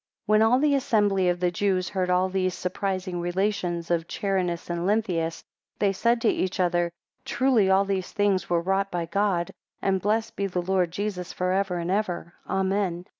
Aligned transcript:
10 0.25 0.25
When 0.25 0.41
all 0.41 0.57
the 0.57 0.73
assembly 0.73 1.29
of 1.29 1.39
the 1.39 1.51
Jews 1.51 1.89
heard 1.89 2.09
all 2.09 2.27
these 2.27 2.55
surprising 2.55 3.19
relations 3.21 3.91
of 3.91 4.07
Charinus 4.07 4.67
and 4.67 4.87
Lenthius, 4.87 5.43
they 5.77 5.93
said 5.93 6.19
to 6.21 6.27
each 6.27 6.59
other, 6.59 6.91
Truly 7.23 7.69
all 7.69 7.85
these 7.85 8.11
things 8.11 8.49
were 8.49 8.61
wrought 8.61 8.89
by 8.89 9.05
God, 9.05 9.51
and 9.79 10.01
blessed 10.01 10.35
be 10.35 10.47
the 10.47 10.59
Lord 10.63 10.89
Jesus 10.89 11.33
for 11.33 11.51
ever 11.51 11.77
and 11.77 11.91
ever, 11.91 12.33
Amen. 12.49 13.05